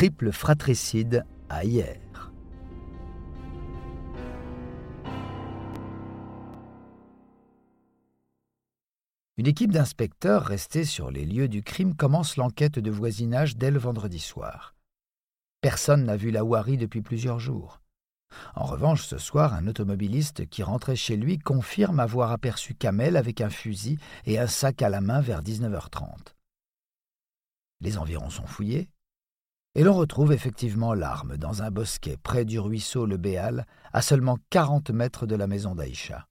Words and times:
Triple 0.00 0.32
fratricide 0.32 1.26
à 1.50 1.62
hier. 1.62 2.32
Une 9.36 9.46
équipe 9.46 9.72
d'inspecteurs 9.72 10.46
restés 10.46 10.86
sur 10.86 11.10
les 11.10 11.26
lieux 11.26 11.48
du 11.48 11.62
crime 11.62 11.94
commence 11.94 12.38
l'enquête 12.38 12.78
de 12.78 12.90
voisinage 12.90 13.58
dès 13.58 13.70
le 13.70 13.78
vendredi 13.78 14.20
soir. 14.20 14.74
Personne 15.60 16.06
n'a 16.06 16.16
vu 16.16 16.30
la 16.30 16.46
Wari 16.46 16.78
depuis 16.78 17.02
plusieurs 17.02 17.38
jours. 17.38 17.82
En 18.54 18.64
revanche, 18.64 19.04
ce 19.04 19.18
soir, 19.18 19.52
un 19.52 19.66
automobiliste 19.66 20.48
qui 20.48 20.62
rentrait 20.62 20.96
chez 20.96 21.18
lui 21.18 21.38
confirme 21.38 22.00
avoir 22.00 22.32
aperçu 22.32 22.72
Kamel 22.72 23.18
avec 23.18 23.42
un 23.42 23.50
fusil 23.50 23.98
et 24.24 24.38
un 24.38 24.46
sac 24.46 24.80
à 24.80 24.88
la 24.88 25.02
main 25.02 25.20
vers 25.20 25.42
19h30. 25.42 26.36
Les 27.82 27.98
environs 27.98 28.30
sont 28.30 28.46
fouillés, 28.46 28.88
et 29.74 29.82
l'on 29.84 29.94
retrouve 29.94 30.32
effectivement 30.32 30.94
l'arme 30.94 31.36
dans 31.36 31.62
un 31.62 31.70
bosquet 31.70 32.16
près 32.16 32.44
du 32.44 32.58
ruisseau 32.58 33.06
Le 33.06 33.16
Béal, 33.16 33.66
à 33.92 34.02
seulement 34.02 34.38
40 34.50 34.90
mètres 34.90 35.26
de 35.26 35.36
la 35.36 35.46
maison 35.46 35.74
d'Aïcha. 35.74 36.26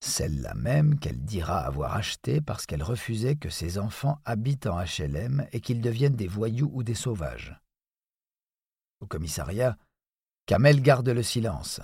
Celle-là 0.00 0.54
même 0.54 0.98
qu'elle 0.98 1.22
dira 1.22 1.60
avoir 1.60 1.94
achetée 1.94 2.40
parce 2.40 2.66
qu'elle 2.66 2.82
refusait 2.82 3.36
que 3.36 3.50
ses 3.50 3.78
enfants 3.78 4.18
habitent 4.24 4.66
en 4.66 4.82
HLM 4.82 5.46
et 5.52 5.60
qu'ils 5.60 5.82
deviennent 5.82 6.16
des 6.16 6.26
voyous 6.26 6.70
ou 6.72 6.82
des 6.82 6.94
sauvages. 6.94 7.60
Au 9.00 9.06
commissariat, 9.06 9.76
Kamel 10.46 10.82
garde 10.82 11.08
le 11.08 11.22
silence. 11.22 11.80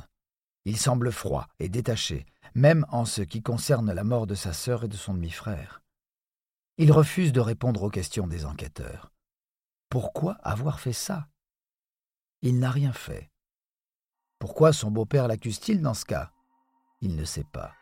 Il 0.64 0.76
semble 0.76 1.12
froid 1.12 1.46
et 1.60 1.68
détaché, 1.68 2.26
même 2.54 2.84
en 2.88 3.04
ce 3.04 3.22
qui 3.22 3.42
concerne 3.42 3.92
la 3.92 4.02
mort 4.02 4.26
de 4.26 4.34
sa 4.34 4.52
sœur 4.52 4.84
et 4.84 4.88
de 4.88 4.96
son 4.96 5.14
demi-frère. 5.14 5.82
Il 6.78 6.90
refuse 6.92 7.32
de 7.32 7.40
répondre 7.40 7.82
aux 7.82 7.90
questions 7.90 8.26
des 8.26 8.44
enquêteurs. 8.44 9.12
Pourquoi 9.88 10.34
avoir 10.42 10.80
fait 10.80 10.92
ça? 10.92 11.28
Il 12.42 12.58
n'a 12.58 12.70
rien 12.70 12.92
fait. 12.92 13.30
Pourquoi 14.38 14.72
son 14.72 14.90
beau-père 14.90 15.28
l'accuse-t-il 15.28 15.80
dans 15.80 15.94
ce 15.94 16.04
cas? 16.04 16.30
Il 17.00 17.16
ne 17.16 17.24
sait 17.24 17.46
pas. 17.52 17.72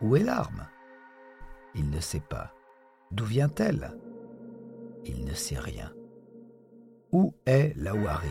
Où 0.00 0.16
est 0.16 0.24
l'arme? 0.24 0.68
Il 1.74 1.90
ne 1.90 2.00
sait 2.00 2.20
pas. 2.20 2.52
D'où 3.10 3.24
vient-elle? 3.24 3.98
Il 5.04 5.24
ne 5.24 5.34
sait 5.34 5.58
rien. 5.58 5.92
Où 7.12 7.34
est 7.46 7.74
la 7.76 7.94
Ouari 7.94 8.30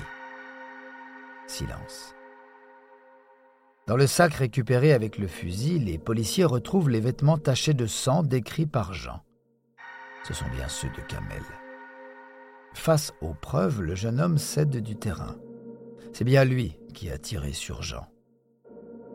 Silence. 1.48 2.16
Dans 3.88 3.98
le 3.98 4.08
sac 4.08 4.34
récupéré 4.34 4.94
avec 4.94 5.18
le 5.18 5.28
fusil, 5.28 5.80
les 5.80 5.98
policiers 5.98 6.46
retrouvent 6.46 6.90
les 6.90 7.00
vêtements 7.00 7.38
tachés 7.38 7.74
de 7.74 7.88
sang 7.88 8.24
décrits 8.24 8.68
par 8.68 8.94
Jean. 8.94 9.24
Ce 10.24 10.34
sont 10.34 10.50
bien 10.50 10.68
ceux 10.68 10.90
de 10.90 11.02
Kamel. 11.02 11.44
Face 12.74 13.14
aux 13.22 13.34
preuves, 13.34 13.82
le 13.82 13.96
jeune 13.96 14.20
homme 14.20 14.38
cède 14.38 14.78
du 14.78 14.96
terrain. 14.96 15.36
C'est 16.14 16.24
bien 16.24 16.44
lui 16.44 16.78
qui 16.94 17.10
a 17.10 17.18
tiré 17.18 17.54
sur 17.54 17.84
Jean. 17.84 18.08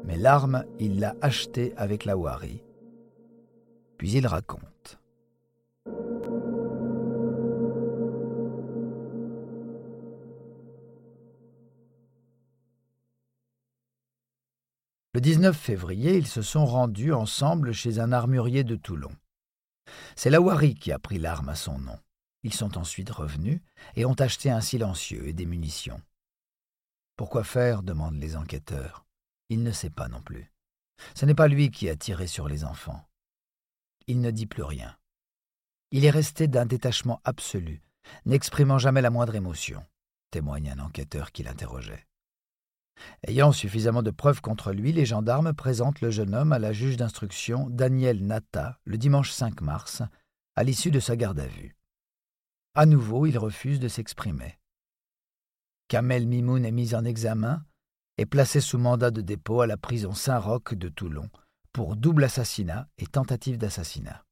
Mais 0.04 0.16
l'arme, 0.16 0.64
il 0.78 1.00
l'a 1.00 1.16
achetée 1.20 1.74
avec 1.76 2.04
la 2.04 2.16
Wari. 2.16 2.62
Puis 3.98 4.12
il 4.12 4.26
raconte. 4.26 4.98
Le 15.14 15.20
19 15.20 15.56
février, 15.56 16.18
ils 16.18 16.26
se 16.26 16.42
sont 16.42 16.66
rendus 16.66 17.14
ensemble 17.14 17.72
chez 17.72 18.00
un 18.00 18.12
armurier 18.12 18.64
de 18.64 18.76
Toulon. 18.76 19.12
C'est 20.14 20.28
Lawari 20.28 20.74
qui 20.74 20.92
a 20.92 20.98
pris 20.98 21.18
l'arme 21.18 21.48
à 21.48 21.54
son 21.54 21.78
nom. 21.78 21.98
Ils 22.46 22.54
sont 22.54 22.78
ensuite 22.78 23.10
revenus 23.10 23.60
et 23.96 24.04
ont 24.04 24.14
acheté 24.14 24.52
un 24.52 24.60
silencieux 24.60 25.26
et 25.26 25.32
des 25.32 25.46
munitions. 25.46 26.00
Pourquoi 27.16 27.42
faire? 27.42 27.82
demandent 27.82 28.20
les 28.20 28.36
enquêteurs. 28.36 29.04
Il 29.48 29.64
ne 29.64 29.72
sait 29.72 29.90
pas 29.90 30.06
non 30.06 30.20
plus. 30.20 30.52
Ce 31.16 31.26
n'est 31.26 31.34
pas 31.34 31.48
lui 31.48 31.72
qui 31.72 31.88
a 31.88 31.96
tiré 31.96 32.28
sur 32.28 32.48
les 32.48 32.62
enfants. 32.62 33.04
Il 34.06 34.20
ne 34.20 34.30
dit 34.30 34.46
plus 34.46 34.62
rien. 34.62 34.96
Il 35.90 36.04
est 36.04 36.10
resté 36.10 36.46
d'un 36.46 36.66
détachement 36.66 37.20
absolu, 37.24 37.82
n'exprimant 38.26 38.78
jamais 38.78 39.02
la 39.02 39.10
moindre 39.10 39.34
émotion, 39.34 39.84
témoigne 40.30 40.70
un 40.70 40.78
enquêteur 40.78 41.32
qui 41.32 41.42
l'interrogeait. 41.42 42.06
Ayant 43.26 43.50
suffisamment 43.50 44.04
de 44.04 44.12
preuves 44.12 44.40
contre 44.40 44.70
lui, 44.70 44.92
les 44.92 45.04
gendarmes 45.04 45.52
présentent 45.52 46.00
le 46.00 46.12
jeune 46.12 46.32
homme 46.32 46.52
à 46.52 46.60
la 46.60 46.72
juge 46.72 46.96
d'instruction 46.96 47.68
Daniel 47.70 48.24
Nata 48.24 48.78
le 48.84 48.98
dimanche 48.98 49.32
5 49.32 49.62
mars, 49.62 50.02
à 50.54 50.62
l'issue 50.62 50.92
de 50.92 51.00
sa 51.00 51.16
garde 51.16 51.40
à 51.40 51.48
vue. 51.48 51.76
À 52.78 52.84
nouveau, 52.84 53.24
il 53.24 53.38
refuse 53.38 53.80
de 53.80 53.88
s'exprimer. 53.88 54.58
Kamel 55.88 56.26
Mimoun 56.26 56.62
est 56.62 56.72
mis 56.72 56.94
en 56.94 57.06
examen 57.06 57.64
et 58.18 58.26
placé 58.26 58.60
sous 58.60 58.76
mandat 58.76 59.10
de 59.10 59.22
dépôt 59.22 59.62
à 59.62 59.66
la 59.66 59.78
prison 59.78 60.12
Saint-Roch 60.12 60.74
de 60.74 60.90
Toulon 60.90 61.30
pour 61.72 61.96
double 61.96 62.24
assassinat 62.24 62.86
et 62.98 63.06
tentative 63.06 63.56
d'assassinat. 63.56 64.22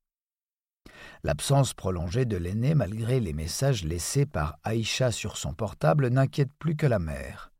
L'absence 1.23 1.73
prolongée 1.73 2.27
de 2.27 2.37
l'aîné, 2.37 2.75
malgré 2.75 3.19
les 3.19 3.33
messages 3.33 3.83
laissés 3.83 4.27
par 4.27 4.59
Aïcha 4.63 5.11
sur 5.11 5.39
son 5.39 5.55
portable, 5.55 6.09
n'inquiète 6.09 6.53
plus 6.59 6.77
que 6.77 6.87
la 6.87 6.99
mère. 6.99 7.51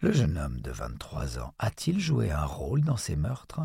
Le 0.00 0.10
jeune 0.10 0.38
homme 0.38 0.60
de 0.60 0.72
vingt-trois 0.72 1.38
ans 1.38 1.54
a-t-il 1.60 2.00
joué 2.00 2.32
un 2.32 2.44
rôle 2.44 2.82
dans 2.82 2.96
ces 2.96 3.14
meurtres? 3.14 3.60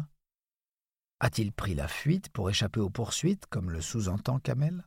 A-t-il 1.20 1.52
pris 1.52 1.74
la 1.74 1.88
fuite 1.88 2.30
pour 2.30 2.52
échapper 2.52 2.80
aux 2.80 2.92
poursuites, 2.92 3.48
comme 3.48 3.72
le 3.72 3.82
sous-entend 3.82 4.38
Kamel? 4.38 4.86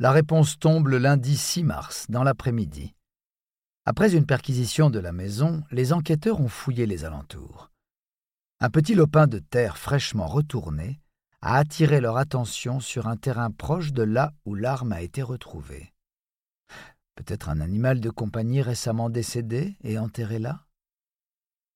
La 0.00 0.10
réponse 0.10 0.58
tombe 0.58 0.88
le 0.88 0.98
lundi 0.98 1.36
6 1.36 1.62
mars, 1.62 2.06
dans 2.08 2.24
l'après-midi. 2.24 2.96
Après 3.84 4.16
une 4.16 4.26
perquisition 4.26 4.90
de 4.90 4.98
la 4.98 5.12
maison, 5.12 5.62
les 5.70 5.92
enquêteurs 5.92 6.40
ont 6.40 6.48
fouillé 6.48 6.84
les 6.84 7.04
alentours. 7.04 7.70
Un 8.58 8.70
petit 8.70 8.94
lopin 8.94 9.28
de 9.28 9.38
terre 9.38 9.78
fraîchement 9.78 10.26
retourné 10.26 11.00
a 11.42 11.58
attiré 11.58 12.00
leur 12.00 12.16
attention 12.16 12.80
sur 12.80 13.06
un 13.06 13.16
terrain 13.16 13.52
proche 13.52 13.92
de 13.92 14.02
là 14.02 14.32
où 14.44 14.56
l'arme 14.56 14.92
a 14.92 15.02
été 15.02 15.22
retrouvée. 15.22 15.92
Peut-être 17.14 17.48
un 17.48 17.60
animal 17.60 18.00
de 18.00 18.10
compagnie 18.10 18.62
récemment 18.62 19.10
décédé 19.10 19.76
et 19.84 19.98
enterré 19.98 20.40
là? 20.40 20.66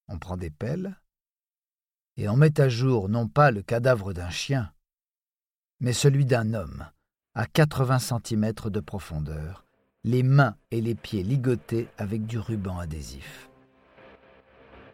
On 0.08 0.18
prend 0.18 0.36
des 0.36 0.50
pelles 0.50 1.00
et 2.16 2.28
on 2.28 2.36
met 2.36 2.60
à 2.60 2.68
jour 2.68 3.08
non 3.08 3.28
pas 3.28 3.52
le 3.52 3.62
cadavre 3.62 4.12
d'un 4.12 4.30
chien, 4.30 4.72
mais 5.78 5.92
celui 5.92 6.24
d'un 6.24 6.54
homme, 6.54 6.90
à 7.38 7.46
80 7.46 8.00
cm 8.00 8.52
de 8.64 8.80
profondeur, 8.80 9.64
les 10.02 10.24
mains 10.24 10.56
et 10.72 10.80
les 10.80 10.96
pieds 10.96 11.22
ligotés 11.22 11.86
avec 11.96 12.26
du 12.26 12.36
ruban 12.36 12.80
adhésif. 12.80 13.48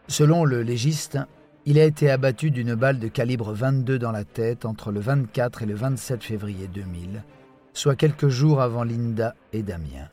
Selon 0.09 0.45
le 0.45 0.63
légiste, 0.63 1.19
il 1.65 1.79
a 1.79 1.85
été 1.85 2.11
abattu 2.11 2.51
d'une 2.51 2.75
balle 2.75 2.99
de 2.99 3.09
calibre 3.09 3.55
22 3.55 3.99
dans 3.99 4.13
la 4.13 4.25
tête 4.25 4.67
entre 4.67 4.93
le 4.93 5.01
24 5.01 5.63
et 5.63 5.67
le 5.67 5.75
27 5.75 6.23
février 6.23 6.69
2000, 6.69 7.25
soit 7.73 7.97
quelques 7.97 8.29
jours 8.29 8.61
avant 8.61 8.85
Linda 8.85 9.35
et 9.55 9.63
Damien. 9.63 10.11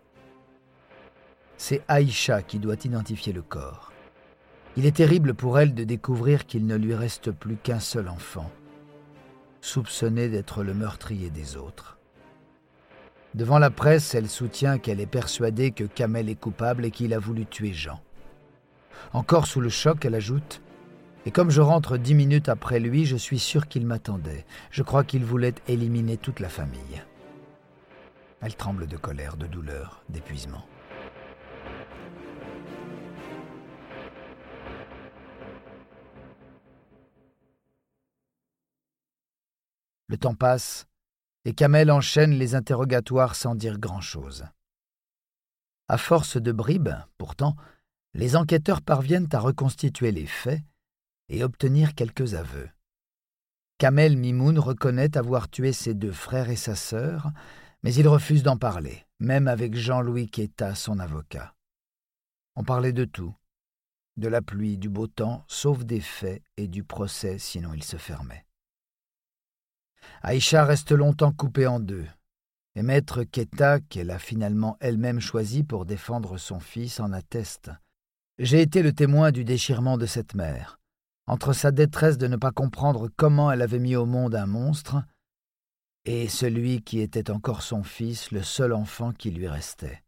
C'est 1.58 1.81
Aïcha 1.90 2.44
qui 2.44 2.59
doit 2.59 2.78
identifier 2.86 3.34
le 3.34 3.42
corps. 3.42 3.92
Il 4.78 4.86
est 4.86 4.96
terrible 4.96 5.34
pour 5.34 5.59
elle 5.59 5.74
de 5.74 5.84
découvrir 5.84 6.46
qu'il 6.46 6.66
ne 6.66 6.78
lui 6.78 6.96
reste 6.96 7.31
plus 7.31 7.58
qu'un 7.58 7.81
seul 7.81 8.08
enfant, 8.08 8.50
soupçonné 9.59 10.30
d'être 10.30 10.63
le 10.63 10.74
meurtrier 10.74 11.30
des 11.30 11.58
autres. 11.58 11.98
Devant 13.34 13.59
la 13.59 13.69
presse, 13.69 14.14
elle 14.14 14.30
soutient 14.30 14.78
qu'elle 14.78 15.00
est 15.00 15.06
persuadée 15.06 15.72
que 15.72 15.86
Kamel 15.86 16.28
est 16.28 16.36
coupable 16.36 16.84
et 16.84 16.92
qu'il 16.92 17.14
a 17.14 17.19
voulu 17.19 17.46
tuer 17.46 17.72
Jean. 17.72 18.02
Encore 19.14 19.47
sous 19.47 19.62
le 19.62 19.69
choc, 19.69 20.03
elle 20.03 20.16
ajoute 20.16 20.62
Et 21.25 21.31
comme 21.31 21.50
je 21.50 21.62
rentre 21.62 21.97
dix 21.97 22.14
minutes 22.14 22.50
après 22.50 22.80
lui, 22.80 23.06
je 23.06 23.16
suis 23.16 23.40
sûre 23.40 23.68
qu'il 23.68 23.86
m'attendait. 23.86 24.46
Je 24.69 24.84
crois 24.84 25.06
qu'il 25.06 25.24
voulait 25.24 25.56
éliminer 25.69 26.18
toute 26.18 26.42
la 26.42 26.50
famille. 26.50 27.03
Elle 28.42 28.56
tremble 28.56 28.88
de 28.88 28.98
colère, 28.98 29.38
de 29.38 29.48
douleur, 29.48 30.04
d'épuisement. 30.10 30.66
Le 40.07 40.18
temps 40.18 40.36
passe, 40.36 40.90
et 41.45 41.53
Kamel 41.53 41.91
enchaîne 41.91 42.31
les 42.31 42.55
interrogatoires 42.55 43.35
sans 43.35 43.55
dire 43.55 43.79
grand-chose. 43.79 44.45
À 45.88 45.97
force 45.97 46.38
de 46.38 46.51
bribes, 46.51 46.95
pourtant, 47.17 47.55
les 48.13 48.35
enquêteurs 48.35 48.81
parviennent 48.81 49.29
à 49.31 49.39
reconstituer 49.39 50.11
les 50.11 50.25
faits 50.25 50.61
et 51.29 51.43
obtenir 51.43 51.95
quelques 51.95 52.33
aveux. 52.33 52.69
Kamel 53.77 54.17
Mimoun 54.17 54.59
reconnaît 54.59 55.17
avoir 55.17 55.49
tué 55.49 55.73
ses 55.73 55.93
deux 55.93 56.11
frères 56.11 56.49
et 56.49 56.55
sa 56.55 56.75
sœur, 56.75 57.31
mais 57.83 57.93
il 57.93 58.07
refuse 58.07 58.43
d'en 58.43 58.57
parler, 58.57 59.05
même 59.19 59.47
avec 59.47 59.75
Jean-Louis 59.75 60.29
Quetta, 60.29 60.75
son 60.75 60.99
avocat. 60.99 61.55
On 62.55 62.63
parlait 62.63 62.93
de 62.93 63.05
tout, 63.05 63.33
de 64.17 64.27
la 64.27 64.41
pluie, 64.41 64.77
du 64.77 64.89
beau 64.89 65.07
temps, 65.07 65.43
sauf 65.47 65.83
des 65.83 66.01
faits 66.01 66.43
et 66.57 66.67
du 66.67 66.83
procès, 66.83 67.39
sinon 67.39 67.73
il 67.73 67.83
se 67.83 67.97
fermait. 67.97 68.45
Aïcha 70.21 70.65
reste 70.65 70.92
longtemps 70.92 71.31
coupée 71.31 71.68
en 71.68 71.80
deux. 71.80 72.06
et 72.75 72.83
maître 72.83 73.24
Keta, 73.24 73.80
qu'elle 73.81 74.12
a 74.12 74.19
finalement 74.19 74.77
elle-même 74.80 75.19
choisi 75.19 75.63
pour 75.63 75.86
défendre 75.86 76.38
son 76.38 76.59
fils, 76.59 77.00
en 77.00 77.12
atteste. 77.12 77.71
J'ai 78.39 78.62
été 78.62 78.81
le 78.81 78.94
témoin 78.94 79.31
du 79.31 79.44
déchirement 79.44 79.98
de 79.98 80.06
cette 80.06 80.36
mère, 80.36 80.80
entre 81.27 81.53
sa 81.53 81.71
détresse 81.71 82.18
de 82.18 82.27
ne 82.27 82.38
pas 82.38 82.51
comprendre 82.51 83.09
comment 83.18 83.51
elle 83.51 83.62
avait 83.62 83.80
mis 83.80 83.95
au 83.95 84.06
monde 84.06 84.36
un 84.36 84.45
monstre, 84.45 85.03
et 86.06 86.27
celui 86.27 86.81
qui 86.81 87.00
était 87.00 87.30
encore 87.30 87.62
son 87.62 87.83
fils, 87.83 88.31
le 88.31 88.42
seul 88.42 88.74
enfant 88.74 89.12
qui 89.12 89.31
lui 89.31 89.48
restait. 89.48 90.01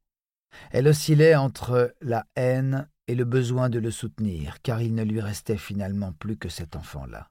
Elle 0.72 0.88
oscillait 0.88 1.36
entre 1.36 1.94
la 2.02 2.26
haine 2.36 2.88
et 3.08 3.16
le 3.16 3.26
besoin 3.26 3.70
de 3.70 3.80
le 3.80 3.92
soutenir, 3.92 4.62
car 4.62 4.82
il 4.82 4.96
ne 4.96 5.04
lui 5.04 5.22
restait 5.22 5.58
finalement 5.58 6.14
plus 6.14 6.38
que 6.38 6.50
cet 6.50 6.76
enfant-là. 6.76 7.30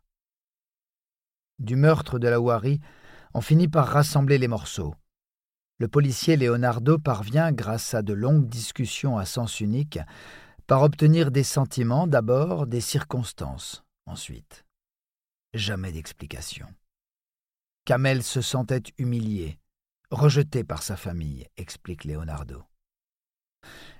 Du 1.63 1.77
meurtre 1.77 2.19
de 2.19 2.27
la 2.27 2.41
Wari, 2.41 2.81
on 3.35 3.41
finit 3.41 3.69
par 3.69 3.87
rassembler 3.87 4.37
les 4.37 4.49
morceaux. 4.49 4.97
Le 5.79 5.87
policier 5.87 6.37
Leonardo 6.37 6.99
parvient, 6.99 7.53
grâce 7.53 7.95
à 7.95 8.03
de 8.03 8.13
longues 8.13 8.49
discussions 8.49 9.17
à 9.17 9.25
sens 9.25 9.61
unique, 9.61 10.01
par 10.67 10.83
obtenir 10.83 11.31
des 11.31 11.45
sentiments 11.45 12.09
d'abord, 12.09 12.67
des 12.67 12.81
circonstances 12.81 13.85
ensuite. 14.07 14.65
Jamais 15.55 15.93
d'explication. 15.93 16.67
Kamel 17.85 18.25
se 18.25 18.41
sentait 18.41 18.83
humilié, 18.99 19.61
rejeté 20.11 20.65
par 20.65 20.83
sa 20.83 20.97
famille, 20.97 21.47
explique 21.57 22.05
Leonardo. 22.05 22.65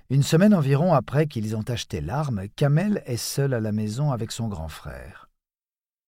Une 0.09 0.23
semaine 0.23 0.53
environ 0.53 0.93
après 0.93 1.27
qu'ils 1.27 1.55
ont 1.55 1.69
acheté 1.69 2.01
l'arme, 2.01 2.49
Kamel 2.57 3.01
est 3.05 3.15
seul 3.15 3.53
à 3.53 3.61
la 3.61 3.71
maison 3.71 4.11
avec 4.11 4.33
son 4.33 4.49
grand 4.49 4.67
frère. 4.67 5.29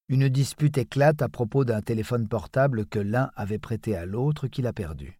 Une 0.08 0.28
dispute 0.28 0.78
éclate 0.78 1.20
à 1.20 1.28
propos 1.28 1.64
d'un 1.64 1.82
téléphone 1.82 2.28
portable 2.28 2.86
que 2.86 3.00
l'un 3.00 3.30
avait 3.34 3.58
prêté 3.58 3.96
à 3.96 4.06
l'autre 4.06 4.46
qu'il 4.46 4.66
a 4.66 4.72
perdu. 4.72 5.18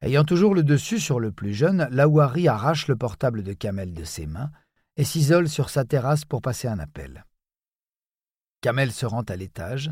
Ayant 0.00 0.24
toujours 0.24 0.54
le 0.54 0.62
dessus 0.62 1.00
sur 1.00 1.18
le 1.18 1.32
plus 1.32 1.54
jeune, 1.54 1.88
Lawari 1.90 2.48
arrache 2.48 2.86
le 2.86 2.96
portable 2.96 3.42
de 3.42 3.52
Kamel 3.52 3.94
de 3.94 4.04
ses 4.04 4.26
mains 4.26 4.50
et 4.96 5.04
s'isole 5.04 5.48
sur 5.48 5.70
sa 5.70 5.84
terrasse 5.84 6.24
pour 6.24 6.42
passer 6.42 6.68
un 6.68 6.78
appel. 6.78 7.24
Kamel 8.60 8.92
se 8.92 9.06
rend 9.06 9.22
à 9.22 9.36
l'étage, 9.36 9.90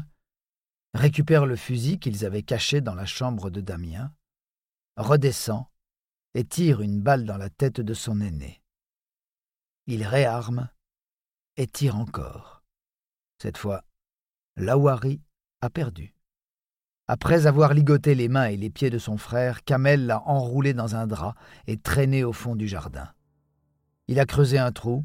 récupère 0.92 1.46
le 1.46 1.56
fusil 1.56 1.98
qu'ils 1.98 2.24
avaient 2.24 2.42
caché 2.42 2.80
dans 2.80 2.94
la 2.94 3.06
chambre 3.06 3.48
de 3.48 3.60
Damien, 3.60 4.12
redescend 4.96 5.66
et 6.34 6.44
tire 6.44 6.82
une 6.82 7.00
balle 7.00 7.24
dans 7.24 7.38
la 7.38 7.48
tête 7.48 7.80
de 7.80 7.94
son 7.94 8.20
aîné. 8.20 8.62
Il 9.86 10.04
réarme 10.04 10.68
et 11.56 11.66
tire 11.66 11.96
encore. 11.96 12.62
Cette 13.40 13.58
fois, 13.58 13.85
Lawari 14.58 15.20
a 15.60 15.68
perdu. 15.68 16.14
Après 17.08 17.46
avoir 17.46 17.74
ligoté 17.74 18.14
les 18.14 18.28
mains 18.28 18.46
et 18.46 18.56
les 18.56 18.70
pieds 18.70 18.88
de 18.88 18.98
son 18.98 19.18
frère, 19.18 19.62
Kamel 19.64 20.06
l'a 20.06 20.22
enroulé 20.26 20.72
dans 20.72 20.96
un 20.96 21.06
drap 21.06 21.34
et 21.66 21.76
traîné 21.76 22.24
au 22.24 22.32
fond 22.32 22.56
du 22.56 22.66
jardin. 22.66 23.08
Il 24.08 24.18
a 24.18 24.24
creusé 24.24 24.58
un 24.58 24.72
trou 24.72 25.04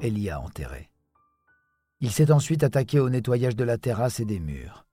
et 0.00 0.08
l'y 0.08 0.30
a 0.30 0.40
enterré. 0.40 0.90
Il 2.00 2.10
s'est 2.10 2.32
ensuite 2.32 2.64
attaqué 2.64 2.98
au 2.98 3.10
nettoyage 3.10 3.56
de 3.56 3.64
la 3.64 3.76
terrasse 3.76 4.20
et 4.20 4.24
des 4.24 4.40
murs. 4.40 4.86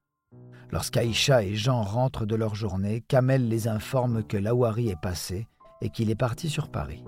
Lorsqu'Aïcha 0.70 1.44
et 1.44 1.56
Jean 1.56 1.84
rentrent 1.84 2.26
de 2.26 2.36
leur 2.36 2.56
journée, 2.56 3.02
Kamel 3.08 3.48
les 3.48 3.70
informe 3.70 4.24
que 4.24 4.38
Lawari 4.38 4.90
est 4.90 5.02
passé 5.02 5.48
et 5.82 5.90
qu'il 5.90 6.10
est 6.10 6.16
parti 6.16 6.50
sur 6.50 6.70
Paris. 6.70 7.04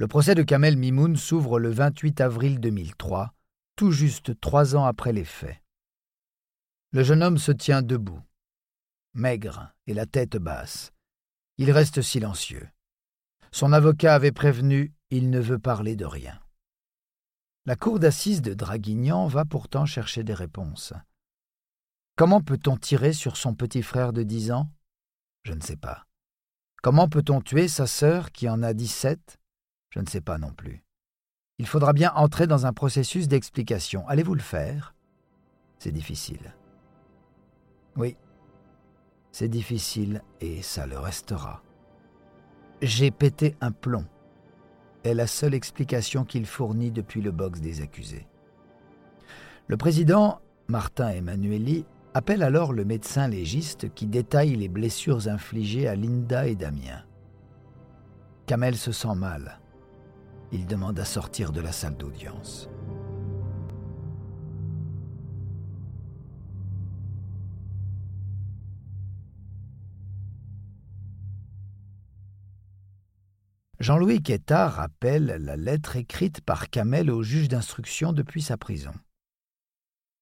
Le 0.00 0.08
procès 0.08 0.34
de 0.34 0.42
Kamel 0.42 0.78
Mimoun 0.78 1.14
s'ouvre 1.14 1.58
le 1.58 1.68
28 1.68 2.22
avril 2.22 2.58
2003, 2.58 3.34
tout 3.76 3.90
juste 3.90 4.40
trois 4.40 4.74
ans 4.74 4.86
après 4.86 5.12
les 5.12 5.26
faits. 5.26 5.62
Le 6.92 7.02
jeune 7.02 7.22
homme 7.22 7.36
se 7.36 7.52
tient 7.52 7.82
debout, 7.82 8.22
maigre 9.12 9.74
et 9.86 9.92
la 9.92 10.06
tête 10.06 10.38
basse. 10.38 10.94
Il 11.58 11.70
reste 11.70 12.00
silencieux. 12.00 12.66
Son 13.52 13.74
avocat 13.74 14.14
avait 14.14 14.32
prévenu 14.32 14.94
il 15.10 15.28
ne 15.28 15.38
veut 15.38 15.58
parler 15.58 15.96
de 15.96 16.06
rien. 16.06 16.40
La 17.66 17.76
cour 17.76 17.98
d'assises 17.98 18.40
de 18.40 18.54
Draguignan 18.54 19.26
va 19.26 19.44
pourtant 19.44 19.84
chercher 19.84 20.24
des 20.24 20.32
réponses. 20.32 20.94
Comment 22.16 22.40
peut-on 22.40 22.78
tirer 22.78 23.12
sur 23.12 23.36
son 23.36 23.54
petit 23.54 23.82
frère 23.82 24.14
de 24.14 24.22
dix 24.22 24.50
ans? 24.50 24.72
Je 25.42 25.52
ne 25.52 25.60
sais 25.60 25.76
pas. 25.76 26.06
Comment 26.82 27.10
peut-on 27.10 27.42
tuer 27.42 27.68
sa 27.68 27.86
sœur 27.86 28.32
qui 28.32 28.48
en 28.48 28.62
a 28.62 28.72
dix-sept? 28.72 29.39
Je 29.90 30.00
ne 30.00 30.06
sais 30.06 30.20
pas 30.20 30.38
non 30.38 30.52
plus. 30.52 30.82
Il 31.58 31.66
faudra 31.66 31.92
bien 31.92 32.12
entrer 32.14 32.46
dans 32.46 32.66
un 32.66 32.72
processus 32.72 33.28
d'explication. 33.28 34.08
Allez-vous 34.08 34.34
le 34.34 34.40
faire? 34.40 34.94
C'est 35.78 35.92
difficile. 35.92 36.54
Oui, 37.96 38.16
c'est 39.32 39.48
difficile 39.48 40.22
et 40.40 40.62
ça 40.62 40.86
le 40.86 40.98
restera. 40.98 41.62
J'ai 42.82 43.10
pété 43.10 43.56
un 43.60 43.72
plomb 43.72 44.06
est 45.04 45.14
la 45.14 45.26
seule 45.26 45.54
explication 45.54 46.24
qu'il 46.24 46.46
fournit 46.46 46.90
depuis 46.90 47.22
le 47.22 47.30
box 47.30 47.60
des 47.60 47.80
accusés. 47.80 48.26
Le 49.66 49.76
président, 49.76 50.40
Martin 50.68 51.08
Emmanueli, 51.08 51.86
appelle 52.12 52.42
alors 52.42 52.72
le 52.72 52.84
médecin 52.84 53.28
légiste 53.28 53.92
qui 53.94 54.06
détaille 54.06 54.56
les 54.56 54.68
blessures 54.68 55.28
infligées 55.28 55.88
à 55.88 55.94
Linda 55.94 56.46
et 56.46 56.56
Damien. 56.56 57.04
Kamel 58.46 58.76
se 58.76 58.92
sent 58.92 59.14
mal. 59.14 59.59
Il 60.52 60.66
demande 60.66 60.98
à 60.98 61.04
sortir 61.04 61.52
de 61.52 61.60
la 61.60 61.72
salle 61.72 61.96
d'audience. 61.96 62.68
Jean-Louis 73.80 74.22
Quetta 74.22 74.68
rappelle 74.68 75.24
la 75.40 75.56
lettre 75.56 75.96
écrite 75.96 76.42
par 76.42 76.68
Kamel 76.68 77.10
au 77.10 77.22
juge 77.22 77.48
d'instruction 77.48 78.12
depuis 78.12 78.42
sa 78.42 78.58
prison. 78.58 78.92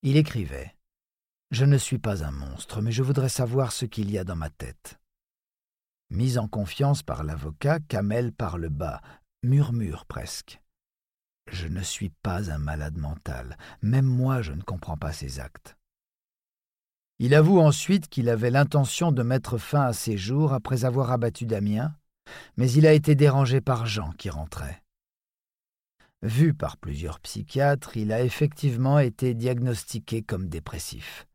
Il 0.02 0.16
écrivait 0.16 0.76
Je 1.50 1.64
ne 1.64 1.76
suis 1.76 1.98
pas 1.98 2.22
un 2.22 2.30
monstre, 2.30 2.80
mais 2.82 2.92
je 2.92 3.02
voudrais 3.02 3.28
savoir 3.28 3.72
ce 3.72 3.84
qu'il 3.84 4.12
y 4.12 4.18
a 4.18 4.22
dans 4.22 4.36
ma 4.36 4.48
tête. 4.48 5.00
Mis 6.10 6.38
en 6.38 6.46
confiance 6.46 7.02
par 7.02 7.24
l'avocat, 7.24 7.80
Kamel 7.80 8.32
parle 8.32 8.68
bas, 8.68 9.00
murmure 9.42 10.04
presque. 10.06 10.60
Je 11.50 11.66
ne 11.68 11.82
suis 11.82 12.10
pas 12.10 12.50
un 12.50 12.58
malade 12.58 12.98
mental, 12.98 13.56
même 13.82 14.04
moi 14.04 14.42
je 14.42 14.52
ne 14.52 14.62
comprends 14.62 14.96
pas 14.96 15.12
ses 15.12 15.40
actes. 15.40 15.76
Il 17.20 17.34
avoue 17.34 17.60
ensuite 17.60 18.08
qu'il 18.08 18.28
avait 18.28 18.50
l'intention 18.50 19.12
de 19.12 19.22
mettre 19.22 19.58
fin 19.58 19.82
à 19.82 19.92
ses 19.92 20.16
jours 20.16 20.52
après 20.52 20.84
avoir 20.84 21.10
abattu 21.10 21.46
Damien, 21.46 21.94
mais 22.56 22.70
il 22.70 22.86
a 22.86 22.92
été 22.92 23.14
dérangé 23.14 23.60
par 23.60 23.86
Jean 23.86 24.12
qui 24.12 24.30
rentrait. 24.30 24.82
Vu 26.22 26.52
par 26.52 26.76
plusieurs 26.76 27.20
psychiatres, 27.20 27.96
il 27.96 28.12
a 28.12 28.22
effectivement 28.22 28.98
été 28.98 29.34
diagnostiqué 29.34 30.22
comme 30.22 30.48
dépressif. 30.48 31.26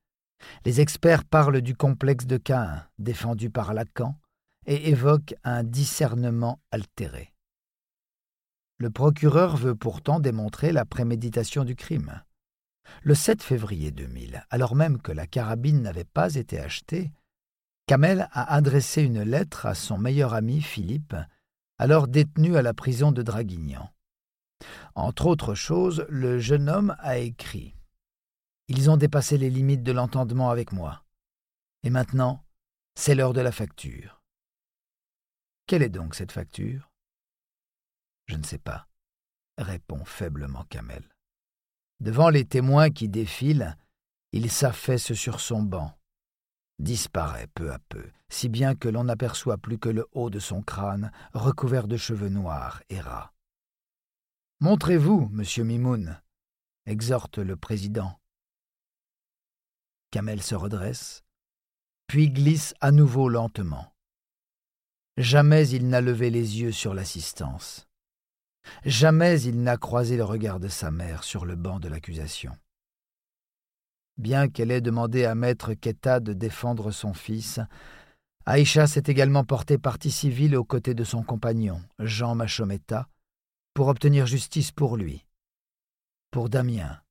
Les 0.66 0.82
experts 0.82 1.24
parlent 1.24 1.62
du 1.62 1.76
complexe 1.76 2.26
de 2.26 2.38
Caïn, 2.38 2.86
défendu 3.00 3.50
par 3.50 3.74
Lacan, 3.74 4.18
et 4.66 4.90
évoquent 4.90 5.36
un 5.44 5.64
discernement 5.64 6.62
altéré. 6.72 7.33
Le 8.78 8.90
procureur 8.90 9.56
veut 9.56 9.76
pourtant 9.76 10.20
démontrer 10.20 10.72
la 10.72 10.86
préméditation 10.86 11.64
du 11.64 11.76
crime. 11.76 12.24
Le 13.02 13.16
7 13.16 13.42
février 13.42 13.92
2000, 13.92 14.46
alors 14.50 14.76
même 14.76 15.02
que 15.02 15.12
la 15.12 15.28
carabine 15.28 15.82
n'avait 15.82 16.04
pas 16.04 16.36
été 16.36 16.60
achetée, 16.60 17.12
Kamel 17.86 18.30
a 18.32 18.54
adressé 18.54 19.04
une 19.04 19.24
lettre 19.24 19.66
à 19.66 19.76
son 19.76 19.98
meilleur 19.98 20.34
ami 20.34 20.62
Philippe, 20.62 21.16
alors 21.78 22.08
détenu 22.08 22.56
à 22.56 22.62
la 22.62 22.74
prison 22.74 23.12
de 23.12 23.22
Draguignan. 23.22 23.90
Entre 24.96 25.26
autres 25.26 25.54
choses, 25.54 26.06
le 26.08 26.40
jeune 26.40 26.70
homme 26.70 26.96
a 27.00 27.18
écrit 27.18 27.76
Ils 28.70 28.90
ont 28.90 28.98
dépassé 28.98 29.38
les 29.38 29.50
limites 29.50 29.84
de 29.84 29.92
l'entendement 29.92 30.50
avec 30.50 30.72
moi. 30.72 31.04
Et 31.84 31.90
maintenant, 31.90 32.46
c'est 32.96 33.16
l'heure 33.16 33.34
de 33.34 33.42
la 33.42 33.52
facture. 33.52 34.22
Quelle 35.68 35.84
est 35.84 35.90
donc 35.90 36.16
cette 36.16 36.32
facture? 36.32 36.93
Je 38.28 38.36
ne 38.36 38.44
sais 38.44 38.60
pas, 38.60 38.88
répond 39.58 40.04
faiblement 40.06 40.66
Kamel. 40.66 41.04
Devant 42.00 42.30
les 42.30 42.46
témoins 42.46 42.90
qui 42.90 43.10
défilent, 43.10 43.78
il 44.32 44.50
s'affaisse 44.50 45.14
sur 45.14 45.40
son 45.40 45.64
banc, 45.64 45.98
disparaît 46.80 47.48
peu 47.54 47.72
à 47.72 47.80
peu, 47.80 48.10
si 48.30 48.50
bien 48.50 48.76
que 48.76 48.90
l'on 48.90 49.06
n'aperçoit 49.06 49.58
plus 49.58 49.78
que 49.78 49.90
le 49.90 50.08
haut 50.12 50.30
de 50.30 50.40
son 50.40 50.62
crâne 50.62 51.12
recouvert 51.34 51.88
de 51.88 51.98
cheveux 51.98 52.30
noirs 52.30 52.82
et 52.90 53.00
ras. 53.00 53.32
Montrez-vous, 54.60 55.30
monsieur 55.32 55.64
Mimoun, 55.64 56.22
exhorte 56.86 57.38
le 57.38 57.56
président. 57.56 58.20
Kamel 60.12 60.42
se 60.42 60.56
redresse, 60.56 61.24
puis 62.08 62.30
glisse 62.30 62.74
à 62.82 62.92
nouveau 62.92 63.30
lentement. 63.30 63.94
Jamais 65.18 65.68
il 65.70 65.88
n'a 65.90 66.02
levé 66.02 66.30
les 66.30 66.60
yeux 66.60 66.72
sur 66.72 66.94
l'assistance. 66.94 67.88
Jamais 68.86 69.42
il 69.42 69.62
n'a 69.62 69.78
croisé 69.78 70.18
le 70.18 70.24
regard 70.24 70.60
de 70.60 70.68
sa 70.68 70.92
mère 70.92 71.24
sur 71.24 71.46
le 71.46 71.56
banc 71.56 71.80
de 71.80 71.88
l'accusation. 71.88 72.58
Bien 74.18 74.48
qu'elle 74.48 74.72
ait 74.72 74.82
demandé 74.82 75.26
à 75.26 75.36
maître 75.36 75.74
Keta 75.74 76.20
de 76.20 76.34
défendre 76.34 76.92
son 76.92 77.14
fils, 77.14 77.60
Aïcha 78.46 78.88
s'est 78.88 79.04
également 79.08 79.44
portée 79.44 79.78
partie 79.78 80.12
civile 80.12 80.56
aux 80.56 80.66
côtés 80.66 80.94
de 80.94 81.04
son 81.04 81.24
compagnon, 81.24 81.82
Jean 82.00 82.36
Machometa, 82.36 83.08
pour 83.74 83.88
obtenir 83.88 84.28
justice 84.28 84.72
pour 84.72 84.98
lui, 84.98 85.26
pour 86.30 86.50
Damien, 86.50 87.02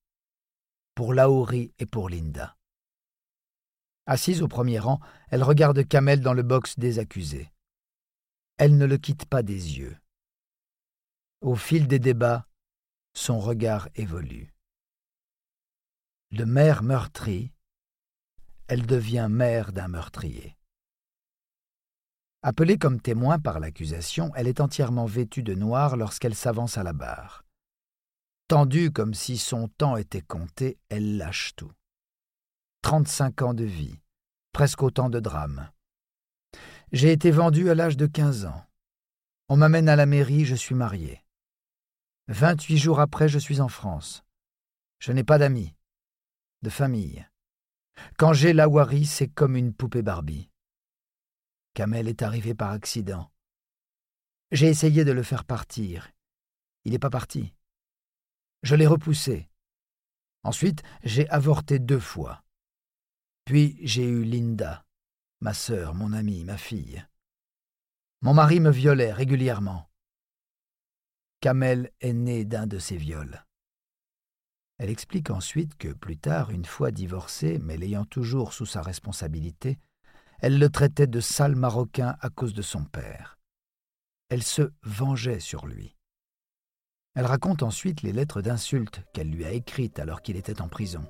pour 0.94 1.14
Laouri 1.14 1.73
et 1.78 1.87
pour 1.87 2.09
Linda. 2.09 2.56
Assise 4.06 4.42
au 4.42 4.49
premier 4.49 4.78
rang, 4.78 5.00
elle 5.30 5.42
regarde 5.42 5.87
Kamel 5.87 6.21
dans 6.21 6.35
le 6.35 6.42
box 6.42 6.78
des 6.78 6.99
accusés. 6.99 7.52
Elle 8.59 8.76
ne 8.76 8.85
le 8.85 8.99
quitte 8.99 9.25
pas 9.26 9.42
des 9.42 9.78
yeux. 9.78 9.97
Au 11.42 11.56
fil 11.56 11.88
des 11.88 11.99
débats, 11.99 12.46
son 13.14 13.40
regard 13.40 13.88
évolue. 13.96 14.54
De 16.30 16.44
mère 16.44 16.84
meurtrie, 16.84 17.52
elle 18.68 18.87
devient 18.87 19.26
mère 19.28 19.72
d'un 19.72 19.88
meurtrier. 19.88 20.56
Appelée 22.42 22.78
comme 22.78 23.00
témoin 23.00 23.40
par 23.40 23.58
l'accusation, 23.58 24.30
elle 24.37 24.46
est 24.46 24.61
entièrement 24.61 25.04
vêtue 25.04 25.42
de 25.42 25.54
noir 25.54 25.96
lorsqu'elle 25.96 26.37
s'avance 26.37 26.78
à 26.78 26.84
la 26.84 26.92
barre. 26.92 27.44
Tendue 28.46 28.92
comme 28.92 29.12
si 29.12 29.37
son 29.37 29.66
temps 29.66 29.96
était 29.96 30.22
compté, 30.22 30.78
elle 30.90 31.16
lâche 31.16 31.56
tout. 31.56 31.72
Trente-cinq 32.82 33.42
ans 33.42 33.54
de 33.54 33.64
vie, 33.64 33.99
presque 34.52 34.84
autant 34.84 35.11
de 35.11 35.18
drames. 35.18 35.72
J'ai 36.92 37.11
été 37.11 37.32
vendue 37.32 37.68
à 37.68 37.75
l'âge 37.75 37.96
de 37.96 38.06
quinze 38.06 38.44
ans. 38.44 38.64
On 39.49 39.56
m'amène 39.56 39.88
à 39.88 39.96
la 39.96 40.06
mairie, 40.06 40.44
je 40.44 40.54
suis 40.54 40.76
mariée. 40.76 41.20
Vingt-huit 42.29 42.79
jours 42.79 43.00
après, 43.00 43.29
je 43.29 43.38
suis 43.38 43.61
en 43.61 43.69
France. 43.69 44.23
Je 45.00 45.12
n'ai 45.12 45.25
pas 45.25 45.38
d'amis, 45.38 45.75
de 46.62 46.71
famille. 46.71 47.26
Quand 48.17 48.33
j'ai 48.33 48.52
la 48.52 48.69
Wari, 48.69 49.07
c'est 49.07 49.29
comme 49.29 49.57
une 49.57 49.75
poupée 49.75 50.02
Barbie. 50.02 50.49
Kamel 51.75 52.07
est 52.07 52.23
arrivé 52.23 52.55
par 52.55 52.71
accident. 52.71 53.31
J'ai 54.52 54.69
essayé 54.69 55.05
de 55.05 55.12
le 55.12 55.23
faire 55.23 55.45
partir. 55.45 56.12
Il 56.85 56.93
n'est 56.93 56.99
pas 56.99 57.11
parti. 57.11 57.55
Je 58.62 58.75
l'ai 58.75 58.87
repoussé. 58.87 59.49
Ensuite, 60.45 60.83
j'ai 61.02 61.29
avorté 61.31 61.79
deux 61.79 62.00
fois. 62.00 62.45
Puis 63.45 63.79
j'ai 63.83 64.05
eu 64.05 64.25
Linda, 64.25 64.85
ma 65.41 65.55
sœur, 65.55 65.95
mon 65.95 66.12
amie, 66.12 66.45
ma 66.45 66.57
fille. 66.57 67.05
Mon 68.21 68.35
mari 68.35 68.61
me 68.61 68.71
violait 68.71 69.12
régulièrement. 69.12 69.88
Kamel 71.42 71.90
est 72.00 72.12
né 72.12 72.44
d'un 72.44 72.68
de 72.68 72.78
ces 72.78 72.96
viols. 72.96 73.44
Elle 74.78 74.90
explique 74.90 75.28
ensuite 75.28 75.76
que 75.76 75.88
plus 75.88 76.16
tard, 76.16 76.50
une 76.50 76.64
fois 76.64 76.92
divorcée, 76.92 77.58
mais 77.61 77.76
l'ayant 77.76 78.04
toujours 78.04 78.52
sous 78.52 78.64
sa 78.64 78.80
responsabilité, 78.80 79.80
elle 80.38 80.61
le 80.61 80.68
traitait 80.68 81.08
de 81.08 81.18
sale 81.18 81.56
marocain 81.56 82.14
à 82.20 82.30
cause 82.30 82.54
de 82.54 82.62
son 82.62 82.84
père. 82.84 83.40
Elle 84.28 84.44
se 84.44 84.70
vengeait 84.84 85.40
sur 85.40 85.66
lui. 85.66 85.96
Elle 87.16 87.26
raconte 87.26 87.64
ensuite 87.64 88.02
les 88.02 88.12
lettres 88.12 88.40
d'insultes 88.40 89.02
qu'elle 89.12 89.30
lui 89.30 89.44
a 89.44 89.50
écrites 89.50 89.99
alors 89.99 90.22
qu'il 90.22 90.37
était 90.37 90.62
en 90.62 90.68
prison. 90.68 91.04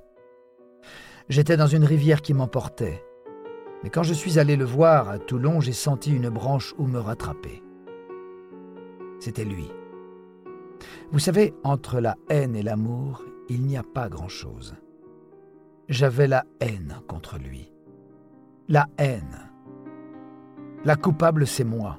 J'étais 1.29 1.59
dans 1.59 1.67
une 1.67 1.85
rivière 1.85 2.23
qui 2.23 2.33
m'emportait, 2.33 3.05
mais 3.83 3.91
quand 3.91 4.03
je 4.03 4.15
suis 4.15 4.39
allé 4.39 4.57
le 4.57 4.65
voir 4.65 5.11
à 5.11 5.19
Toulon, 5.19 5.61
j'ai 5.61 5.75
senti 5.75 6.11
une 6.11 6.31
branche 6.31 6.75
où 6.79 6.87
me 6.87 7.01
rattraper. 7.01 7.63
C'était 9.21 9.45
lui. 9.45 9.69
Vous 11.13 11.19
savez, 11.19 11.55
entre 11.63 12.01
la 12.01 12.17
haine 12.29 12.57
et 12.57 12.63
l'amour, 12.63 13.23
il 13.49 13.63
n'y 13.63 13.77
a 13.77 13.83
pas 13.83 14.09
grand-chose. 14.09 14.75
J'avais 15.89 16.27
la 16.27 16.45
haine 16.61 17.01
contre 17.07 17.39
lui 17.39 17.73
la 18.69 18.89
haine. 18.97 19.51
La 20.85 20.97
coupable, 20.97 21.47
c'est 21.47 21.65
moi. 21.65 21.99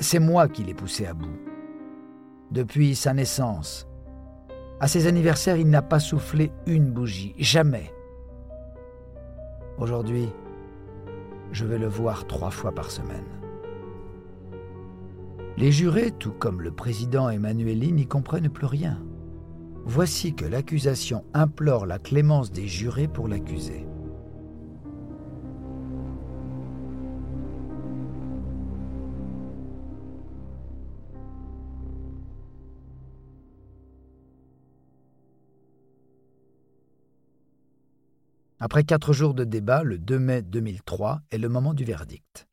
C'est 0.00 0.18
moi 0.18 0.48
qui 0.48 0.64
l'ai 0.64 0.74
poussé 0.74 1.04
à 1.04 1.12
bout. 1.12 1.38
Depuis 2.50 2.94
sa 2.94 3.12
naissance, 3.12 3.86
à 4.80 4.88
ses 4.88 5.06
anniversaires, 5.06 5.56
il 5.56 5.68
n'a 5.68 5.82
pas 5.82 6.00
soufflé 6.00 6.52
une 6.66 6.90
bougie, 6.90 7.34
jamais. 7.38 7.92
Aujourd'hui, 9.76 10.30
je 11.52 11.66
vais 11.66 11.78
le 11.78 11.88
voir 11.88 12.26
trois 12.26 12.50
fois 12.50 12.72
par 12.72 12.90
semaine. 12.90 13.37
Les 15.58 15.72
jurés, 15.72 16.12
tout 16.12 16.30
comme 16.30 16.62
le 16.62 16.70
président 16.70 17.28
Emmanueli, 17.28 17.92
n'y 17.92 18.06
comprennent 18.06 18.48
plus 18.48 18.66
rien. 18.66 19.04
Voici 19.84 20.32
que 20.32 20.44
l'accusation 20.44 21.24
implore 21.34 21.84
la 21.84 21.98
clémence 21.98 22.52
des 22.52 22.68
jurés 22.68 23.08
pour 23.08 23.26
l'accuser. 23.26 23.84
Après 38.60 38.84
quatre 38.84 39.12
jours 39.12 39.34
de 39.34 39.42
débat, 39.42 39.82
le 39.82 39.98
2 39.98 40.20
mai 40.20 40.42
2003 40.42 41.22
est 41.32 41.38
le 41.38 41.48
moment 41.48 41.74
du 41.74 41.82
verdict. 41.82 42.47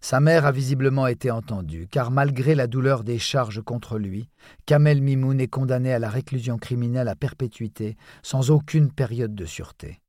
Sa 0.00 0.20
mère 0.20 0.46
a 0.46 0.52
visiblement 0.52 1.06
été 1.06 1.30
entendue, 1.30 1.88
car 1.90 2.10
malgré 2.10 2.54
la 2.54 2.66
douleur 2.66 3.04
des 3.04 3.18
charges 3.18 3.62
contre 3.62 3.98
lui, 3.98 4.28
Kamel 4.66 5.02
Mimoun 5.02 5.40
est 5.40 5.48
condamné 5.48 5.92
à 5.92 5.98
la 5.98 6.10
réclusion 6.10 6.58
criminelle 6.58 7.08
à 7.08 7.16
perpétuité, 7.16 7.96
sans 8.22 8.50
aucune 8.50 8.92
période 8.92 9.34
de 9.34 9.46
sûreté. 9.46 10.00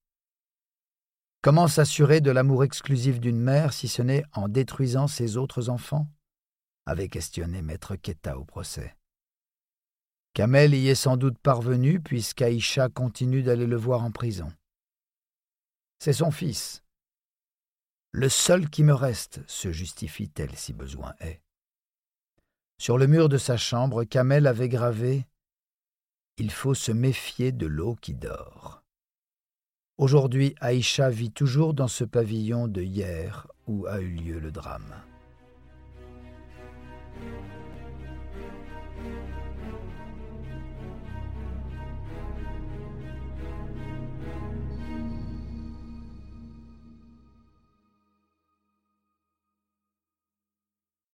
Comment 1.42 1.68
s'assurer 1.68 2.22
de 2.22 2.32
l'amour 2.32 2.64
exclusif 2.64 3.20
d'une 3.20 3.40
mère 3.40 3.72
si 3.72 3.88
ce 3.88 4.02
n'est 4.02 4.24
en 4.34 4.48
détruisant 4.48 5.08
ses 5.08 5.38
autres 5.38 5.70
enfants? 5.70 6.08
avait 6.88 7.10
questionné 7.10 7.62
maître 7.62 7.96
Keta 7.96 8.38
au 8.38 8.46
procès. 8.46 8.96
Kamel 10.34 10.76
y 10.76 10.90
est 10.90 10.96
sans 10.96 11.18
doute 11.18 11.38
parvenu 11.40 12.00
puisqu'Aïcha 12.00 12.90
continue 12.90 13.42
d'aller 13.42 13.68
le 13.68 13.76
voir 13.76 14.04
en 14.04 14.12
prison. 14.12 14.52
C'est 16.00 16.14
son 16.14 16.30
fils. 16.30 16.84
Le 18.18 18.30
seul 18.30 18.70
qui 18.70 18.86
me 18.86 18.94
reste, 18.94 19.42
se 19.46 19.74
justifie-t-elle 19.74 20.56
si 20.56 20.72
besoin 20.72 21.16
est. 21.20 21.42
Sur 22.78 22.98
le 22.98 23.08
mur 23.08 23.28
de 23.28 23.38
sa 23.38 23.58
chambre, 23.58 24.06
Kamel 24.06 24.48
avait 24.48 24.70
gravé 24.70 25.26
Il 26.38 26.50
faut 26.50 26.76
se 26.76 26.94
méfier 26.94 27.52
de 27.52 27.66
l'eau 27.68 27.96
qui 27.96 28.14
dort. 28.14 28.84
Aujourd'hui, 29.98 30.56
Aïcha 30.62 31.10
vit 31.10 31.32
toujours 31.32 31.74
dans 31.74 31.90
ce 31.90 32.06
pavillon 32.06 32.70
de 32.70 32.82
hier 32.82 33.48
où 33.68 33.86
a 33.86 34.00
eu 34.00 34.12
lieu 34.12 34.40
le 34.40 34.54
drame. 34.54 34.96